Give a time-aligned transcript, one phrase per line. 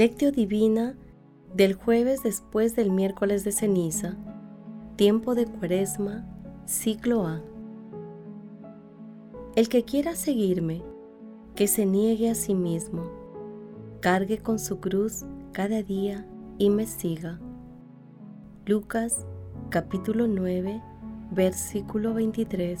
[0.00, 0.96] Lectio Divina
[1.54, 4.16] del jueves después del miércoles de ceniza,
[4.96, 6.24] tiempo de cuaresma,
[6.64, 7.42] ciclo A.
[9.56, 10.82] El que quiera seguirme,
[11.54, 13.10] que se niegue a sí mismo,
[14.00, 17.38] cargue con su cruz cada día y me siga.
[18.64, 19.26] Lucas
[19.68, 20.82] capítulo 9,
[21.30, 22.80] versículo 23.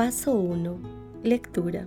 [0.00, 0.78] Paso 1.
[1.24, 1.86] Lectura.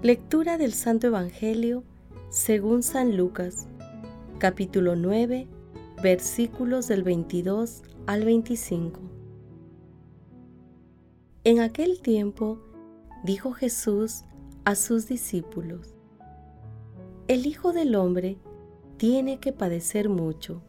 [0.00, 1.84] Lectura del Santo Evangelio
[2.30, 3.68] según San Lucas,
[4.38, 5.46] capítulo 9,
[6.02, 9.00] versículos del 22 al 25.
[11.44, 12.58] En aquel tiempo
[13.22, 14.22] dijo Jesús
[14.64, 15.94] a sus discípulos,
[17.26, 18.38] El Hijo del Hombre
[18.96, 20.62] tiene que padecer mucho,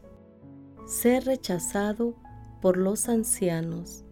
[0.86, 2.14] ser rechazado
[2.60, 4.04] por los ancianos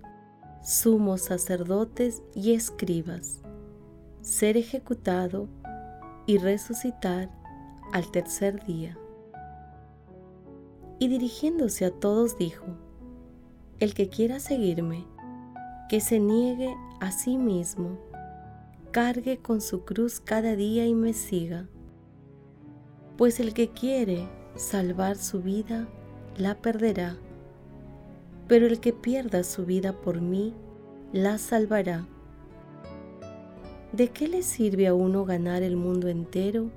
[0.62, 3.40] sumos sacerdotes y escribas,
[4.20, 5.48] ser ejecutado
[6.26, 7.30] y resucitar
[7.92, 8.98] al tercer día.
[10.98, 12.66] Y dirigiéndose a todos dijo,
[13.78, 15.06] El que quiera seguirme,
[15.88, 17.98] que se niegue a sí mismo,
[18.90, 21.68] cargue con su cruz cada día y me siga,
[23.16, 25.88] pues el que quiere salvar su vida,
[26.36, 27.16] la perderá
[28.48, 30.54] pero el que pierda su vida por mí,
[31.12, 32.06] la salvará.
[33.92, 36.70] ¿De qué le sirve a uno ganar el mundo entero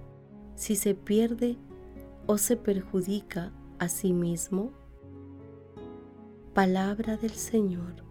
[0.55, 1.57] si se pierde
[2.27, 4.71] o se perjudica a sí mismo?
[6.53, 8.10] Palabra del Señor.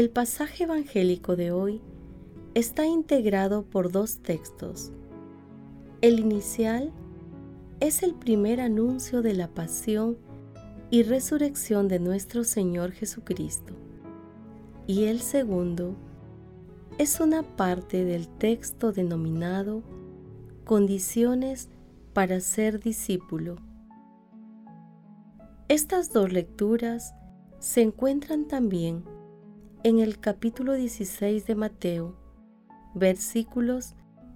[0.00, 1.82] El pasaje evangélico de hoy
[2.54, 4.92] está integrado por dos textos.
[6.00, 6.90] El inicial
[7.80, 10.16] es el primer anuncio de la pasión
[10.90, 13.74] y resurrección de nuestro Señor Jesucristo.
[14.86, 15.94] Y el segundo
[16.96, 19.82] es una parte del texto denominado
[20.64, 21.68] Condiciones
[22.14, 23.56] para ser discípulo.
[25.68, 27.12] Estas dos lecturas
[27.58, 29.04] se encuentran también
[29.82, 32.14] en el capítulo 16 de Mateo,
[32.94, 33.94] versículos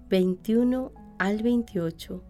[0.09, 2.23] 21 al 28,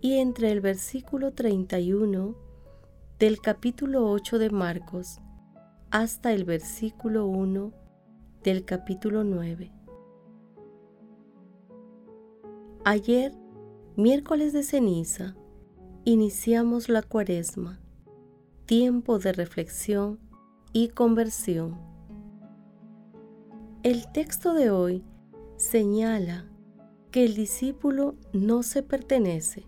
[0.00, 2.36] y entre el versículo 31
[3.18, 5.20] del capítulo 8 de Marcos
[5.90, 7.72] hasta el versículo 1
[8.44, 9.72] del capítulo 9.
[12.84, 13.32] Ayer,
[13.96, 15.34] miércoles de ceniza,
[16.04, 17.80] iniciamos la cuaresma,
[18.66, 20.20] tiempo de reflexión
[20.72, 21.91] y conversión.
[23.84, 25.02] El texto de hoy
[25.56, 26.46] señala
[27.10, 29.66] que el discípulo no se pertenece,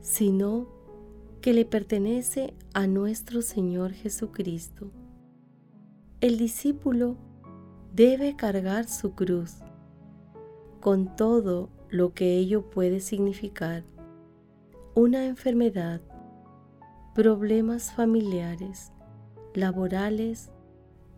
[0.00, 0.68] sino
[1.42, 4.90] que le pertenece a nuestro Señor Jesucristo.
[6.22, 7.18] El discípulo
[7.94, 9.56] debe cargar su cruz
[10.80, 13.84] con todo lo que ello puede significar,
[14.94, 16.00] una enfermedad,
[17.14, 18.92] problemas familiares,
[19.52, 20.50] laborales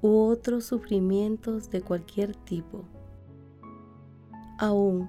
[0.03, 2.85] u otros sufrimientos de cualquier tipo.
[4.59, 5.09] Aún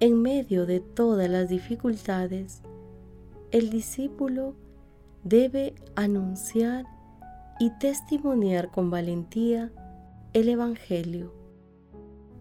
[0.00, 2.62] en medio de todas las dificultades,
[3.52, 4.54] el discípulo
[5.22, 6.84] debe anunciar
[7.58, 9.72] y testimoniar con valentía
[10.32, 11.32] el Evangelio,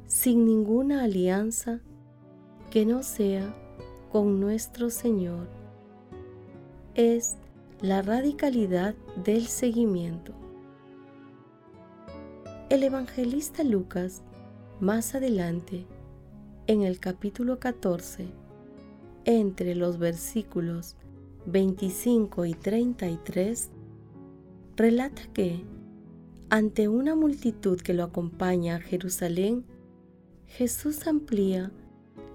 [0.08, 1.80] sin ninguna alianza
[2.72, 3.54] que no sea
[4.12, 5.48] con nuestro Señor.
[6.96, 7.38] Es
[7.82, 10.43] la radicalidad del seguimiento.
[12.74, 14.24] El evangelista Lucas,
[14.80, 15.86] más adelante,
[16.66, 18.26] en el capítulo 14,
[19.26, 20.96] entre los versículos
[21.46, 23.70] 25 y 33,
[24.76, 25.64] relata que,
[26.50, 29.66] ante una multitud que lo acompaña a Jerusalén,
[30.48, 31.72] Jesús amplía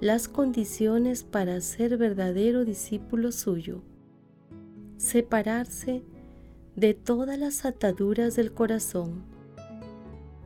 [0.00, 3.82] las condiciones para ser verdadero discípulo suyo,
[4.98, 6.04] separarse
[6.76, 9.27] de todas las ataduras del corazón,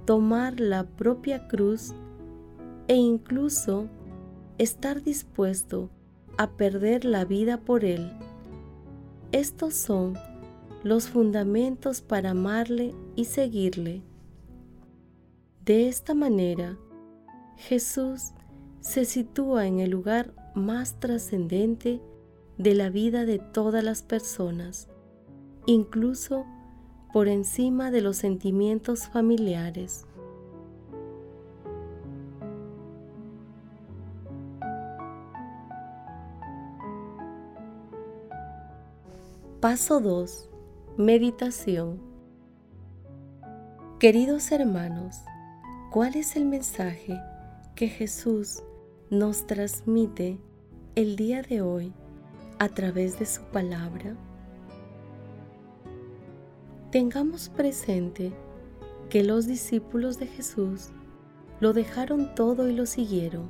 [0.05, 1.95] tomar la propia cruz
[2.89, 3.89] e incluso
[4.59, 5.91] estar dispuesto
[6.39, 8.13] a perder la vida por Él.
[9.33, 10.15] Estos son
[10.83, 14.03] los fundamentos para amarle y seguirle.
[15.65, 16.77] De esta manera,
[17.57, 18.33] Jesús
[18.81, 22.01] se sitúa en el lugar más trascendente
[22.59, 24.89] de la vida de todas las personas,
[25.67, 26.45] incluso
[27.13, 30.07] por encima de los sentimientos familiares.
[39.61, 40.49] Paso 2.
[40.97, 42.01] Meditación.
[44.01, 45.23] Queridos hermanos,
[45.93, 47.21] ¿cuál es el mensaje
[47.77, 48.65] que Jesús
[49.11, 50.41] nos transmite
[50.97, 51.93] el día de hoy
[52.59, 54.17] a través de su palabra?
[56.93, 58.35] Tengamos presente
[59.09, 60.91] que los discípulos de Jesús
[61.59, 63.49] lo dejaron todo y lo siguieron.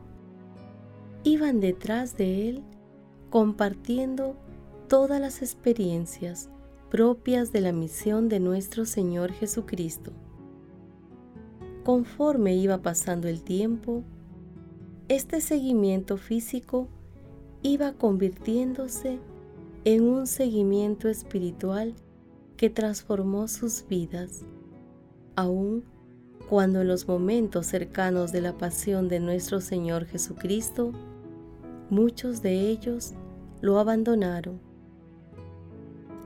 [1.24, 2.62] Iban detrás de él
[3.30, 4.36] compartiendo
[4.86, 6.50] todas las experiencias
[6.88, 10.12] propias de la misión de nuestro Señor Jesucristo.
[11.82, 14.04] Conforme iba pasando el tiempo,
[15.08, 16.86] este seguimiento físico
[17.62, 19.18] iba convirtiéndose
[19.84, 21.96] en un seguimiento espiritual
[22.56, 24.44] que transformó sus vidas,
[25.36, 25.84] aun
[26.48, 30.92] cuando en los momentos cercanos de la pasión de nuestro Señor Jesucristo,
[31.88, 33.14] muchos de ellos
[33.60, 34.60] lo abandonaron.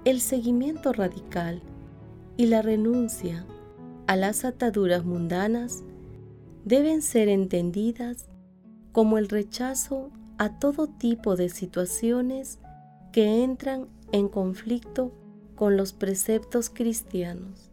[0.04, 1.62] El seguimiento radical
[2.36, 3.46] y la renuncia
[4.06, 5.82] a las ataduras mundanas
[6.64, 8.28] deben ser entendidas
[8.92, 12.58] como el rechazo a todo tipo de situaciones
[13.12, 15.12] que entran en conflicto
[15.56, 17.72] con los preceptos cristianos.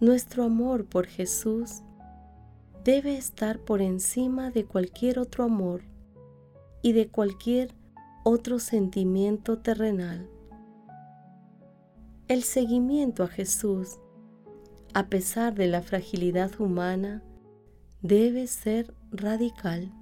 [0.00, 1.82] Nuestro amor por Jesús
[2.84, 5.82] debe estar por encima de cualquier otro amor
[6.82, 7.74] y de cualquier
[8.24, 10.28] otro sentimiento terrenal.
[12.28, 13.98] El seguimiento a Jesús,
[14.94, 17.22] a pesar de la fragilidad humana,
[18.02, 19.92] debe ser radical.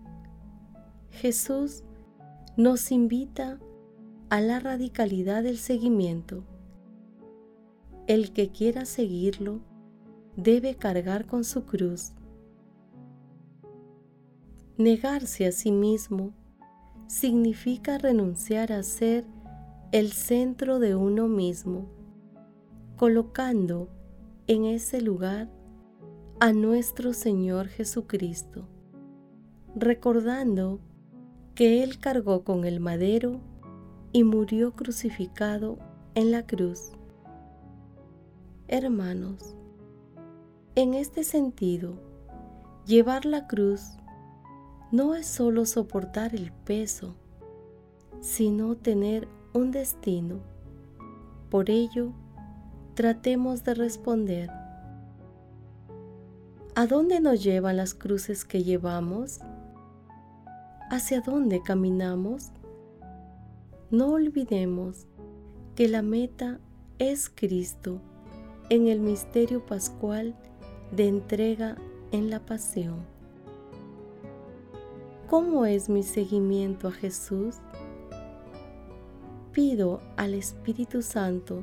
[1.10, 1.82] Jesús
[2.56, 3.58] nos invita
[4.28, 6.42] a la radicalidad del seguimiento.
[8.08, 9.60] El que quiera seguirlo
[10.36, 12.12] debe cargar con su cruz.
[14.76, 16.34] Negarse a sí mismo
[17.06, 19.24] significa renunciar a ser
[19.92, 21.86] el centro de uno mismo,
[22.96, 23.88] colocando
[24.48, 25.48] en ese lugar
[26.40, 28.68] a nuestro Señor Jesucristo,
[29.76, 30.80] recordando
[31.54, 33.40] que Él cargó con el madero
[34.12, 35.78] y murió crucificado
[36.14, 36.92] en la cruz.
[38.68, 39.54] Hermanos,
[40.74, 41.94] en este sentido,
[42.86, 43.96] llevar la cruz
[44.92, 47.14] no es solo soportar el peso,
[48.20, 50.40] sino tener un destino.
[51.50, 52.12] Por ello,
[52.94, 54.50] tratemos de responder.
[56.74, 59.40] ¿A dónde nos llevan las cruces que llevamos?
[60.90, 62.50] ¿Hacia dónde caminamos?
[63.90, 65.06] No olvidemos
[65.76, 66.58] que la meta
[66.98, 68.00] es Cristo
[68.68, 70.34] en el misterio pascual
[70.90, 71.76] de entrega
[72.10, 73.06] en la pasión.
[75.28, 77.56] ¿Cómo es mi seguimiento a Jesús?
[79.52, 81.62] Pido al Espíritu Santo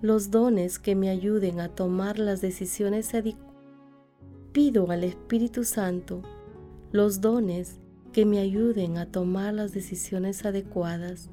[0.00, 3.48] los dones que me ayuden a tomar las decisiones adecuadas.
[4.50, 6.22] Pido al Espíritu Santo
[6.90, 7.78] los dones
[8.18, 11.30] que me ayuden a tomar las decisiones adecuadas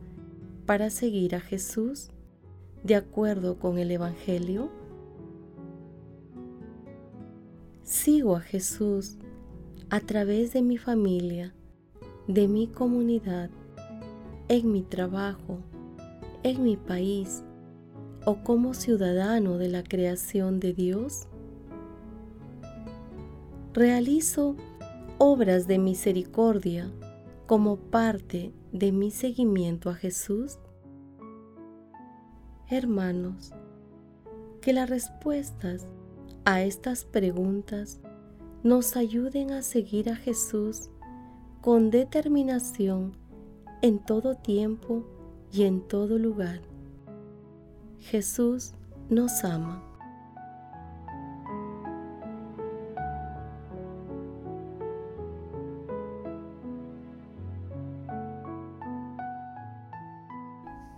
[0.67, 2.11] para seguir a Jesús
[2.83, 4.69] de acuerdo con el Evangelio?
[7.81, 9.17] Sigo a Jesús
[9.89, 11.55] a través de mi familia,
[12.27, 13.49] de mi comunidad,
[14.47, 15.57] en mi trabajo,
[16.43, 17.43] en mi país
[18.27, 21.27] o como ciudadano de la creación de Dios?
[23.73, 24.55] Realizo
[25.17, 26.91] obras de misericordia
[27.45, 30.59] como parte de mi seguimiento a Jesús?
[32.67, 33.53] Hermanos,
[34.61, 35.85] que las respuestas
[36.43, 37.99] a estas preguntas
[38.63, 40.89] nos ayuden a seguir a Jesús
[41.61, 43.15] con determinación
[43.81, 45.03] en todo tiempo
[45.51, 46.61] y en todo lugar.
[47.99, 48.73] Jesús
[49.09, 49.84] nos ama.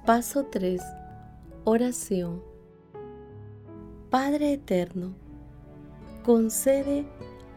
[0.08, 0.82] Paso 3.
[1.66, 2.42] Oración.
[4.10, 5.14] Padre Eterno,
[6.24, 7.06] concede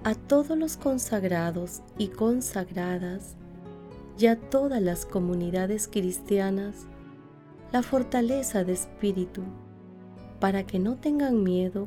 [0.03, 3.37] a todos los consagrados y consagradas
[4.19, 6.89] y a todas las comunidades cristianas
[7.71, 9.43] la fortaleza de espíritu
[10.41, 11.87] para que no tengan miedo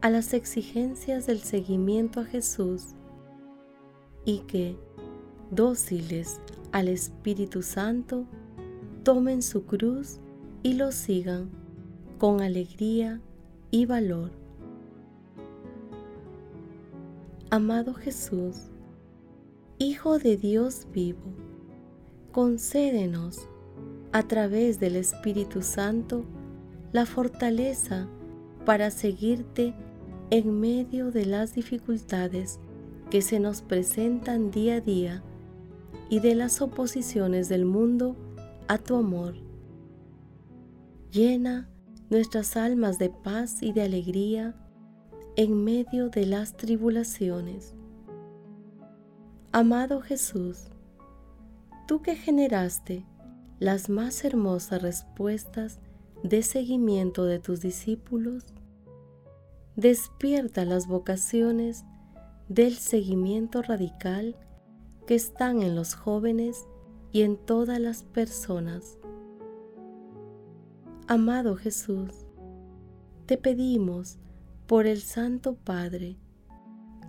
[0.00, 2.96] a las exigencias del seguimiento a Jesús
[4.24, 4.76] y que,
[5.52, 6.40] dóciles
[6.72, 8.26] al Espíritu Santo,
[9.06, 10.18] tomen su cruz
[10.64, 11.48] y lo sigan
[12.18, 13.20] con alegría
[13.70, 14.32] y valor.
[17.50, 18.62] Amado Jesús,
[19.78, 21.22] Hijo de Dios vivo,
[22.32, 23.46] concédenos
[24.10, 26.24] a través del Espíritu Santo
[26.92, 28.08] la fortaleza
[28.64, 29.72] para seguirte
[30.30, 32.58] en medio de las dificultades
[33.08, 35.22] que se nos presentan día a día
[36.10, 38.16] y de las oposiciones del mundo
[38.68, 39.34] a tu amor.
[41.10, 41.68] Llena
[42.10, 44.54] nuestras almas de paz y de alegría
[45.36, 47.74] en medio de las tribulaciones.
[49.52, 50.68] Amado Jesús,
[51.86, 53.04] tú que generaste
[53.58, 55.80] las más hermosas respuestas
[56.22, 58.44] de seguimiento de tus discípulos,
[59.76, 61.84] despierta las vocaciones
[62.48, 64.36] del seguimiento radical
[65.06, 66.66] que están en los jóvenes
[67.12, 68.98] y en todas las personas.
[71.08, 72.26] Amado Jesús,
[73.26, 74.18] te pedimos
[74.66, 76.16] por el Santo Padre,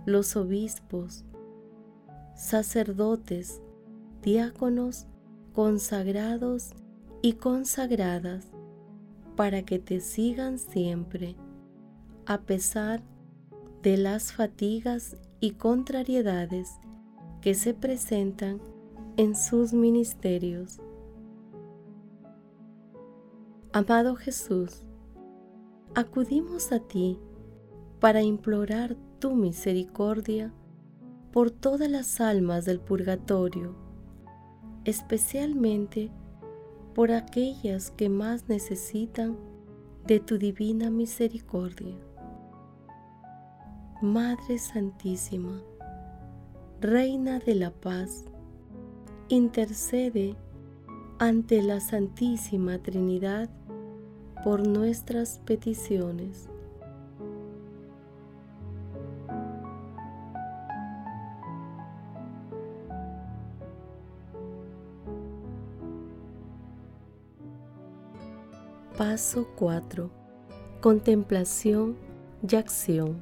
[0.06, 1.24] los obispos,
[2.34, 3.60] sacerdotes,
[4.22, 5.06] diáconos,
[5.52, 6.72] consagrados
[7.22, 8.46] y consagradas,
[9.34, 11.36] para que te sigan siempre,
[12.26, 13.02] a pesar
[13.82, 16.78] de las fatigas y contrariedades
[17.40, 18.60] que se presentan
[19.18, 20.80] en sus ministerios.
[23.72, 24.84] Amado Jesús,
[25.96, 27.18] acudimos a ti
[27.98, 30.54] para implorar tu misericordia
[31.32, 33.74] por todas las almas del purgatorio,
[34.84, 36.12] especialmente
[36.94, 39.36] por aquellas que más necesitan
[40.06, 41.96] de tu divina misericordia.
[44.00, 45.60] Madre Santísima,
[46.80, 48.24] Reina de la Paz,
[49.28, 50.36] intercede
[51.18, 53.50] ante la Santísima Trinidad
[54.44, 56.48] por nuestras peticiones.
[68.96, 70.10] Paso 4.
[70.80, 71.96] Contemplación
[72.48, 73.18] y acción.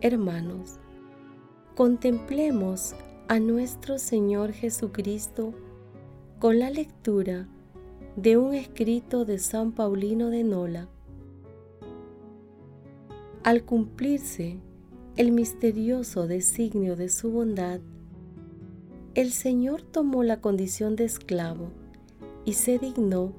[0.00, 0.78] Hermanos,
[1.74, 2.94] contemplemos
[3.28, 5.52] a nuestro Señor Jesucristo
[6.38, 7.46] con la lectura
[8.16, 10.88] de un escrito de San Paulino de Nola.
[13.44, 14.58] Al cumplirse
[15.16, 17.80] el misterioso designio de su bondad,
[19.14, 21.70] el Señor tomó la condición de esclavo
[22.46, 23.34] y se dignó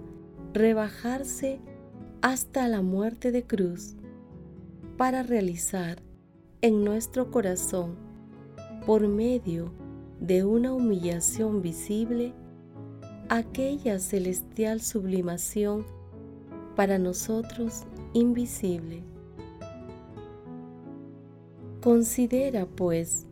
[0.53, 1.59] rebajarse
[2.21, 3.95] hasta la muerte de cruz
[4.97, 6.03] para realizar
[6.61, 8.08] en nuestro corazón,
[8.85, 9.71] por medio
[10.19, 12.33] de una humillación visible,
[13.29, 15.85] aquella celestial sublimación
[16.75, 17.83] para nosotros
[18.13, 19.03] invisible.
[21.81, 23.27] Considera, pues,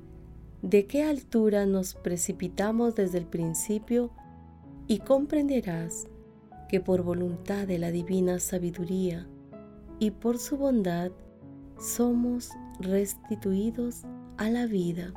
[0.61, 4.11] de qué altura nos precipitamos desde el principio
[4.87, 6.07] y comprenderás
[6.69, 9.27] que por voluntad de la divina sabiduría
[9.99, 11.11] y por su bondad
[11.79, 14.03] somos restituidos
[14.37, 15.13] a la vida.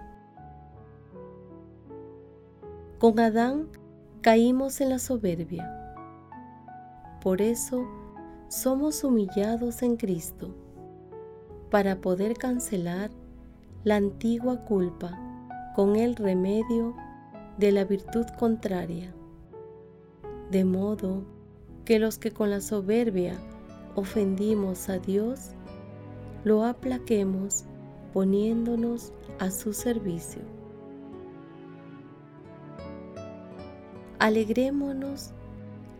[3.00, 3.66] Con Adán
[4.20, 5.68] caímos en la soberbia.
[7.20, 7.84] Por eso
[8.48, 10.54] somos humillados en Cristo,
[11.70, 13.10] para poder cancelar
[13.82, 15.18] la antigua culpa
[15.74, 16.94] con el remedio
[17.58, 19.12] de la virtud contraria
[20.50, 21.22] de modo
[21.84, 23.34] que los que con la soberbia
[23.94, 25.52] ofendimos a Dios,
[26.44, 27.64] lo aplaquemos
[28.12, 30.59] poniéndonos a su servicio.
[34.20, 35.30] Alegrémonos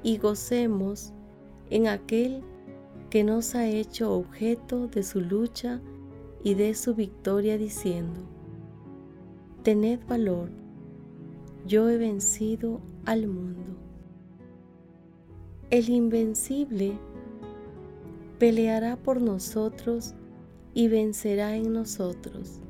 [0.02, 1.14] y gocemos
[1.70, 2.42] en aquel
[3.08, 5.80] que nos ha hecho objeto de su lucha
[6.44, 8.20] y de su victoria diciendo,
[9.62, 10.50] Tened valor,
[11.66, 13.74] yo he vencido al mundo.
[15.70, 16.98] El invencible
[18.38, 20.14] peleará por nosotros
[20.74, 22.60] y vencerá en nosotros.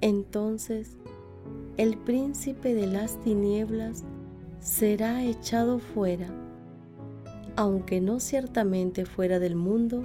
[0.00, 0.96] Entonces
[1.76, 4.04] el príncipe de las tinieblas
[4.60, 6.28] será echado fuera,
[7.56, 10.04] aunque no ciertamente fuera del mundo,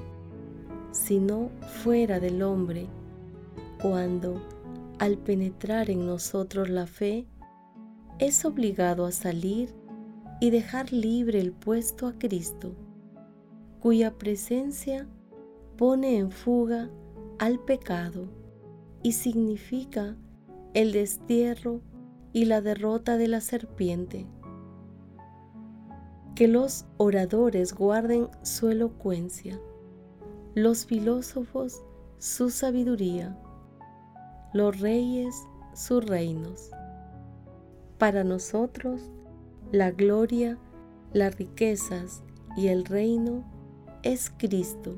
[0.91, 1.49] sino
[1.83, 2.87] fuera del hombre,
[3.81, 4.41] cuando,
[4.99, 7.27] al penetrar en nosotros la fe,
[8.19, 9.73] es obligado a salir
[10.39, 12.75] y dejar libre el puesto a Cristo,
[13.79, 15.07] cuya presencia
[15.77, 16.89] pone en fuga
[17.39, 18.27] al pecado
[19.01, 20.15] y significa
[20.73, 21.81] el destierro
[22.31, 24.25] y la derrota de la serpiente.
[26.35, 29.59] Que los oradores guarden su elocuencia,
[30.55, 31.83] los filósofos
[32.17, 33.37] su sabiduría,
[34.53, 35.35] los reyes
[35.73, 36.71] sus reinos.
[37.97, 39.11] Para nosotros,
[39.71, 40.57] la gloria,
[41.11, 42.23] las riquezas
[42.55, 43.43] y el reino
[44.01, 44.95] es Cristo.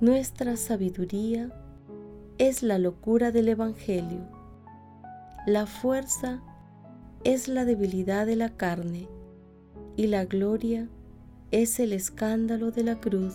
[0.00, 1.52] Nuestra sabiduría
[2.38, 4.26] es la locura del Evangelio.
[5.46, 6.42] La fuerza
[7.22, 9.08] es la debilidad de la carne
[10.00, 10.88] y la gloria
[11.50, 13.34] es el escándalo de la cruz.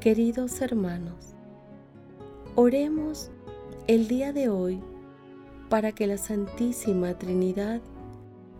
[0.00, 1.34] Queridos hermanos,
[2.54, 3.30] oremos
[3.88, 4.80] el día de hoy
[5.68, 7.82] para que la Santísima Trinidad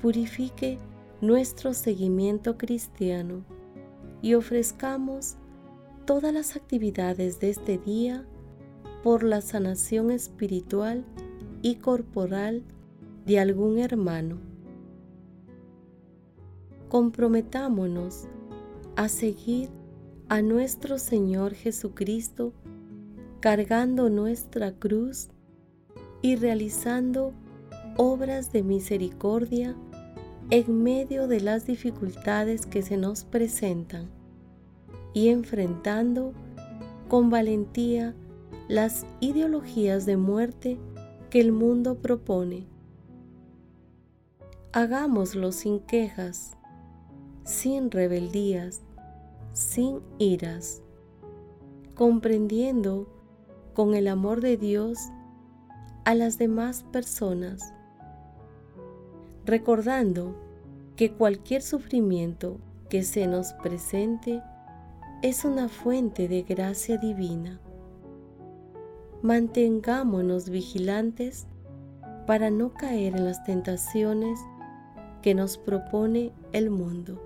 [0.03, 0.79] purifique
[1.23, 3.43] nuestro seguimiento cristiano
[4.21, 5.37] y ofrezcamos
[6.05, 8.27] todas las actividades de este día
[9.03, 11.07] por la sanación espiritual
[11.63, 12.63] y corporal
[13.25, 14.46] de algún hermano.
[16.89, 18.29] Comprometámonos
[18.95, 19.71] a seguir
[20.29, 22.53] a nuestro Señor Jesucristo
[23.41, 25.29] cargando nuestra cruz
[26.23, 27.33] y realizando
[27.97, 29.77] obras de misericordia
[30.51, 34.09] en medio de las dificultades que se nos presentan
[35.13, 36.33] y enfrentando
[37.09, 38.15] con valentía
[38.69, 40.79] las ideologías de muerte
[41.31, 42.67] que el mundo propone.
[44.73, 46.56] Hagámoslo sin quejas,
[47.47, 48.83] sin rebeldías,
[49.55, 50.83] sin iras,
[51.95, 53.09] comprendiendo
[53.73, 54.99] con el amor de Dios
[56.05, 57.73] a las demás personas,
[59.47, 60.37] recordando
[60.97, 62.59] que cualquier sufrimiento
[62.91, 64.43] que se nos presente
[65.23, 67.59] es una fuente de gracia divina
[69.27, 71.49] mantengámonos vigilantes
[72.29, 74.39] para no caer en las tentaciones
[75.21, 77.26] que nos propone el mundo.